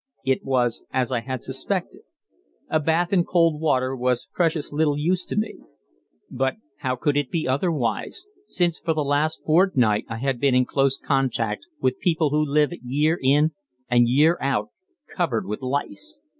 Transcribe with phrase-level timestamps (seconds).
[0.25, 2.01] It was as I had suspected.
[2.69, 5.57] A bath in cold water was precious little use to me.
[6.31, 10.65] But how could it be otherwise, since for the last fortnight I had been in
[10.65, 13.51] close contact with people who live year in
[13.91, 14.69] and year out
[15.07, 16.19] covered with lice?